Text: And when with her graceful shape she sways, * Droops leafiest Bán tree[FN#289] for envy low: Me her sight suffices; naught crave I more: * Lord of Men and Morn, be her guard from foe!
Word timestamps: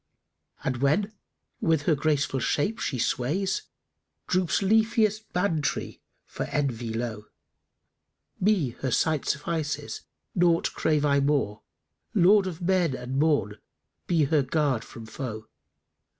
And 0.63 0.77
when 0.77 1.13
with 1.59 1.83
her 1.83 1.93
graceful 1.93 2.39
shape 2.39 2.79
she 2.79 2.97
sways, 2.97 3.67
* 3.95 4.27
Droops 4.27 4.61
leafiest 4.63 5.25
Bán 5.31 5.59
tree[FN#289] 5.61 5.99
for 6.25 6.45
envy 6.45 6.91
low: 6.91 7.25
Me 8.39 8.71
her 8.79 8.89
sight 8.89 9.27
suffices; 9.27 10.01
naught 10.33 10.73
crave 10.73 11.05
I 11.05 11.19
more: 11.19 11.61
* 11.87 12.13
Lord 12.15 12.47
of 12.47 12.61
Men 12.63 12.95
and 12.95 13.19
Morn, 13.19 13.59
be 14.07 14.23
her 14.23 14.41
guard 14.41 14.83
from 14.83 15.05
foe! 15.05 15.45